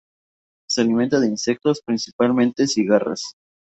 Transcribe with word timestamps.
Se 0.67 0.81
alimenta 0.81 1.19
de 1.19 1.27
insectos, 1.27 1.83
principalmente 1.85 2.65
cigarras. 2.65 3.35